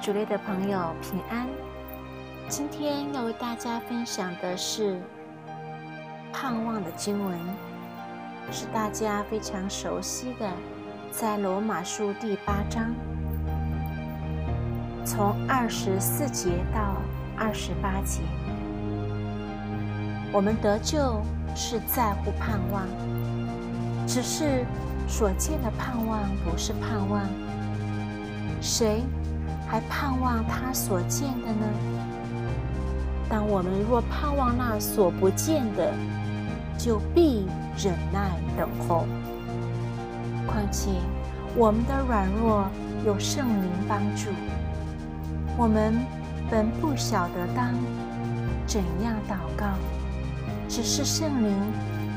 [0.00, 1.46] 主内的朋友平安。
[2.48, 5.00] 今天要为大家分享的是
[6.32, 7.38] 盼望的经文，
[8.50, 10.50] 是大家非常熟悉的，
[11.10, 12.92] 在罗马书第八章，
[15.04, 16.96] 从二十四节到
[17.36, 18.20] 二十八节。
[20.32, 21.20] 我们得救
[21.54, 22.86] 是在乎盼望，
[24.06, 24.64] 只是
[25.08, 27.22] 所见的盼望不是盼望。
[28.60, 29.02] 谁
[29.70, 31.66] 还盼望他所见的呢？
[33.28, 35.94] 但我们若盼望那所不见的，
[36.76, 37.46] 就必
[37.78, 39.06] 忍耐等候。
[40.44, 40.90] 况且
[41.54, 42.68] 我们的软弱
[43.06, 44.30] 有圣灵帮助，
[45.56, 45.96] 我们
[46.50, 47.72] 本不晓得当
[48.66, 49.66] 怎样祷告，
[50.68, 51.54] 只是圣灵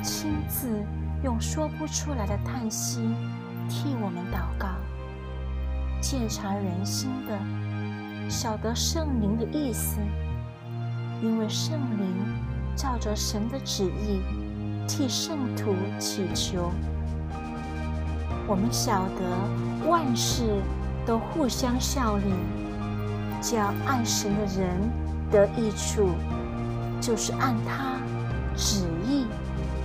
[0.02, 0.68] 亲自
[1.24, 3.00] 用说不出来的叹息
[3.70, 4.70] 替我们祷告。
[6.04, 10.02] 鉴察人心的，晓得圣灵的意思，
[11.22, 12.06] 因为圣灵
[12.76, 14.20] 照着神的旨意
[14.86, 16.70] 替圣徒祈求。
[18.46, 20.62] 我们晓得万事
[21.06, 22.26] 都互相效力，
[23.42, 24.78] 叫爱神的人
[25.32, 26.10] 得益处，
[27.00, 27.96] 就是按他
[28.58, 29.26] 旨意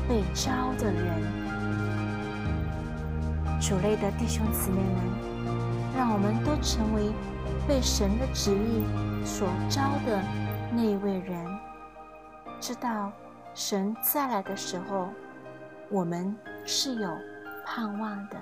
[0.08, 1.22] 被招的人。
[3.60, 5.28] 主内的弟兄姊妹们。
[5.98, 7.10] 让我们都成为
[7.66, 8.84] 被神的旨意
[9.26, 10.22] 所招的
[10.72, 11.44] 那一位人，
[12.60, 13.10] 知道
[13.52, 15.08] 神再来的时候，
[15.90, 16.32] 我们
[16.64, 17.10] 是有
[17.66, 18.36] 盼望的。